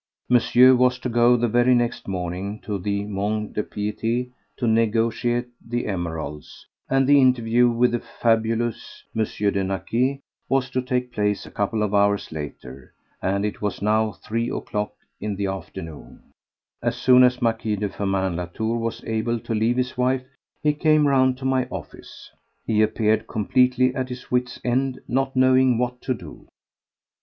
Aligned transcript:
Monsieur 0.29 0.73
was 0.73 0.97
to 0.97 1.09
go 1.09 1.37
the 1.37 1.47
very 1.47 1.75
next 1.75 2.07
morning 2.07 2.59
to 2.61 2.79
the 2.79 3.05
Mont 3.05 3.53
de 3.53 3.61
Piété 3.61 4.31
to 4.57 4.65
negotiate 4.65 5.49
the 5.63 5.85
emeralds, 5.85 6.65
and 6.89 7.05
the 7.07 7.21
interview 7.21 7.69
with 7.69 7.91
the 7.91 7.99
fabulous 7.99 9.03
M. 9.15 9.23
de 9.53 9.63
Naquet 9.63 10.19
was 10.49 10.71
to 10.71 10.81
take 10.81 11.11
place 11.11 11.45
a 11.45 11.51
couple 11.51 11.83
of 11.83 11.93
hours 11.93 12.31
later; 12.31 12.91
and 13.21 13.45
it 13.45 13.61
was 13.61 13.79
now 13.79 14.11
three 14.13 14.49
o'clock 14.49 14.91
in 15.19 15.35
the 15.35 15.45
afternoon. 15.45 16.19
As 16.81 16.95
soon 16.95 17.21
as 17.23 17.37
M. 17.37 17.55
de 17.59 17.87
Firmin 17.87 18.35
Latour 18.35 18.79
was 18.79 19.03
able 19.05 19.39
to 19.41 19.53
leave 19.53 19.77
his 19.77 19.99
wife, 19.99 20.25
he 20.63 20.73
came 20.73 21.07
round 21.07 21.37
to 21.37 21.45
my 21.45 21.67
office. 21.69 22.31
He 22.65 22.81
appeared 22.81 23.27
completely 23.27 23.93
at 23.93 24.09
his 24.09 24.31
wits' 24.31 24.59
end, 24.65 24.99
not 25.07 25.35
knowing 25.35 25.77
what 25.77 26.01
to 26.01 26.15
do. 26.15 26.47